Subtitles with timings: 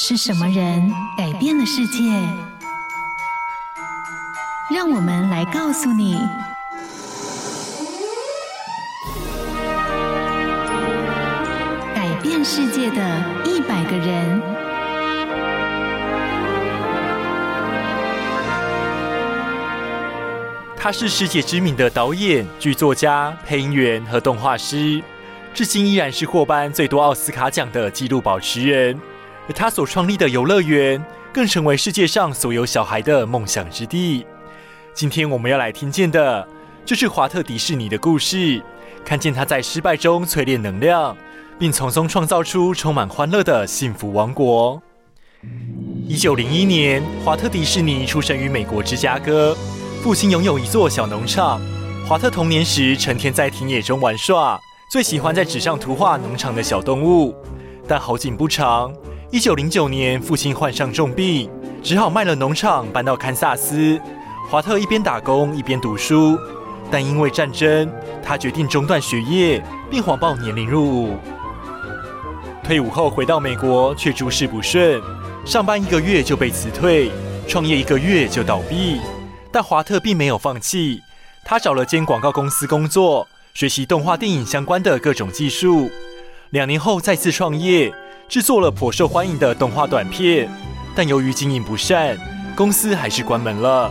[0.00, 1.98] 是什么人改变了世界？
[4.72, 6.16] 让我们来告诉你：
[11.96, 14.40] 改变世界的一百个人。
[20.76, 25.02] 他是世界知名的导演、剧作家、配音员和动画师，
[25.52, 28.96] 至今依然是获颁最多奥斯卡奖的纪录保持人。
[29.48, 31.02] 而他所创立的游乐园，
[31.32, 34.26] 更成为世界上所有小孩的梦想之地。
[34.92, 36.46] 今天我们要来听见的，
[36.84, 38.62] 就是华特迪士尼的故事。
[39.04, 41.16] 看见他在失败中淬炼能量，
[41.58, 44.82] 并从中创造出充满欢乐的幸福王国。
[46.06, 49.56] 一九零一年，华特迪士尼出生于美国芝加哥，
[50.02, 51.58] 父亲拥有一座小农场。
[52.06, 54.60] 华特童年时成天在田野中玩耍，
[54.90, 57.34] 最喜欢在纸上图画农场的小动物。
[57.86, 58.92] 但好景不长。
[59.30, 61.50] 一九零九年，父亲患上重病，
[61.82, 64.00] 只好卖了农场，搬到堪萨斯。
[64.48, 66.38] 华特一边打工一边读书，
[66.90, 71.18] 但因为战争，他决定中断学业，并谎报年龄入伍。
[72.64, 74.98] 退伍后回到美国，却诸事不顺，
[75.44, 77.10] 上班一个月就被辞退，
[77.46, 78.98] 创业一个月就倒闭。
[79.52, 81.02] 但华特并没有放弃，
[81.44, 85.90] 他找了间广告公司工作，学习动画电影相关的各种技术。
[86.48, 87.92] 两年后再次创业。
[88.28, 90.50] 制作了颇受欢迎的动画短片，
[90.94, 92.14] 但由于经营不善，
[92.54, 93.90] 公司还是关门了。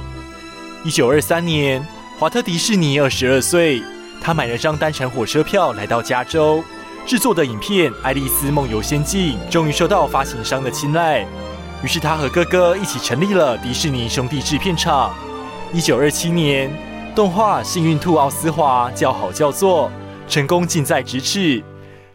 [0.86, 1.84] 一九二三年，
[2.20, 3.82] 华特迪士尼二十二岁，
[4.22, 6.64] 他买了张单程火车票来到加州，
[7.04, 11.26] 制作的影片《爱丽丝梦游仙境》终于受到发行商的青睐。
[11.84, 15.16] 于是他和哥哥一起成立了迪士尼兄弟制片厂。
[15.74, 16.72] 一九二七年，
[17.16, 19.92] 动画《幸运兔奥斯华》叫好叫座，
[20.28, 21.64] 成功近在咫尺。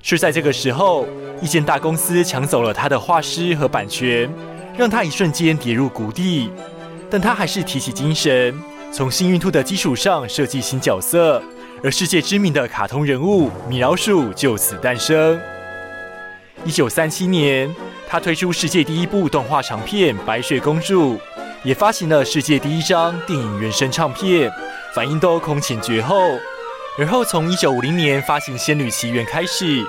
[0.04, 1.06] 却在这个时候，
[1.42, 4.32] 一间大公司抢走了他的画师和版权，
[4.78, 6.48] 让他一瞬间跌入谷底。
[7.10, 8.56] 但他还是提起精神，
[8.92, 11.42] 从幸运兔的基础上设计新角色，
[11.82, 15.38] 而世界知名的卡通人物米老鼠就此诞生。
[16.64, 17.74] 一九三七年，
[18.08, 21.14] 他推出世界第一部动画长片《白雪公主》，
[21.64, 24.48] 也发行了世界第一张电影原声唱片，
[24.94, 26.16] 反应都空前绝后。
[26.96, 29.84] 而后从一九五零年发行《仙女奇缘》开始。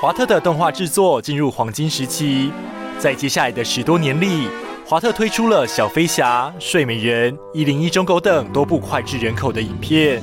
[0.00, 2.52] 华特的动画制作进入黄金时期，
[3.00, 4.48] 在接下来的十多年里，
[4.86, 10.22] 华特推出了《小飞侠》《睡美人》《一零一忠狗》等多部脍炙人口的影片。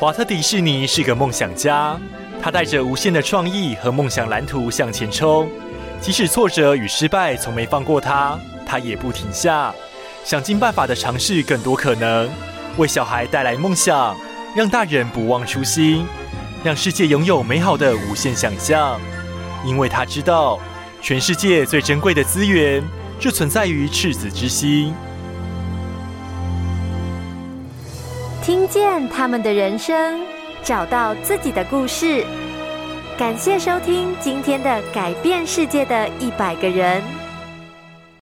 [0.00, 2.00] 华特迪士尼是个梦想家，
[2.40, 5.50] 他带着无限的创意和梦想蓝图向前冲，
[6.00, 9.70] 即使挫折与失败从没放过他，他也不停下，
[10.24, 12.26] 想尽办法的尝试更多可能，
[12.78, 14.16] 为小孩带来梦想，
[14.56, 16.06] 让大人不忘初心。
[16.68, 19.00] 让世界拥有美好的无限想象，
[19.64, 20.60] 因为他知道，
[21.00, 22.84] 全世界最珍贵的资源
[23.18, 24.92] 就存在于赤子之心。
[28.42, 30.20] 听见他们的人生，
[30.62, 32.22] 找到自己的故事。
[33.16, 37.02] 感谢收听今天的改变世界的一百个人。